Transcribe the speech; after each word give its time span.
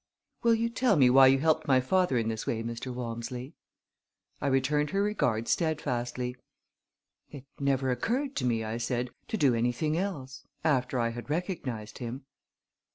"Will 0.41 0.55
you 0.55 0.67
tell 0.67 0.95
me 0.95 1.11
why 1.11 1.27
you 1.27 1.37
helped 1.37 1.67
my 1.67 1.79
father 1.79 2.17
in 2.17 2.27
this 2.27 2.47
way, 2.47 2.63
Mr. 2.63 2.91
Walmsley?" 2.91 3.53
I 4.41 4.47
returned 4.47 4.89
her 4.89 5.03
regard 5.03 5.47
steadfastly. 5.47 6.35
"It 7.29 7.45
never 7.59 7.91
occurred 7.91 8.35
to 8.37 8.45
me," 8.45 8.63
I 8.63 8.77
said, 8.77 9.11
"to 9.27 9.37
do 9.37 9.53
anything 9.53 9.95
else 9.95 10.47
after 10.63 10.99
I 10.99 11.09
had 11.09 11.29
recognized 11.29 11.99
him." 11.99 12.25